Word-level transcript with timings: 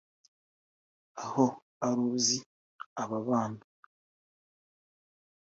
Aho 1.23 1.45
uruzi 1.87 2.37
aba 3.01 3.19
bana 3.27 3.61